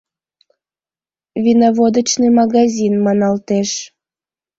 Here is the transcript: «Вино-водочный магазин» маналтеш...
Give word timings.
«Вино-водочный 1.43 2.31
магазин» 2.39 2.93
маналтеш... 3.05 3.69